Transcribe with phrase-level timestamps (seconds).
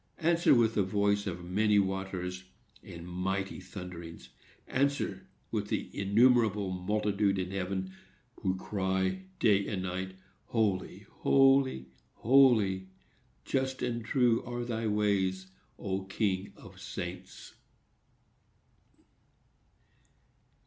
[0.17, 2.45] Answer with the voice of many waters
[2.81, 4.29] and mighty thunderings!
[4.67, 7.91] Answer with the innumerable multitude in heaven,
[8.41, 12.87] who cry, day and night, Holy, holy, holy!
[13.45, 17.53] just and true are thy ways, O King of saints!